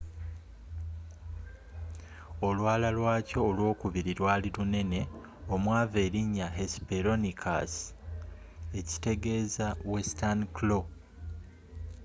[2.47, 5.01] olwala lwakyo olwokubiri lwaali lunene
[5.53, 7.73] omwava erinnya hesperonychus
[8.79, 10.83] ekitegeeza western claw.